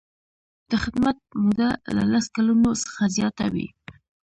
د 0.69 0.71
خدمت 0.83 1.17
موده 1.41 1.69
له 1.95 2.03
لس 2.11 2.25
کلونو 2.35 2.69
څخه 2.83 3.01
زیاته 3.15 3.45
وي. 3.53 3.67